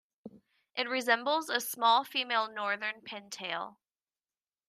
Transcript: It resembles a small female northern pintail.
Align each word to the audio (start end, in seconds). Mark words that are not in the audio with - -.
It 0.73 0.89
resembles 0.89 1.47
a 1.51 1.59
small 1.61 2.03
female 2.03 2.47
northern 2.51 3.01
pintail. 3.01 3.77